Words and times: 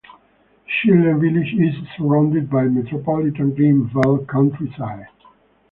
This 0.65 0.73
Chiltern 0.83 1.21
village 1.21 1.53
is 1.53 1.75
surrounded 1.95 2.49
by 2.49 2.63
Metropolitan 2.63 3.53
Green 3.53 3.83
Belt 3.85 4.25
countryside. 4.25 5.05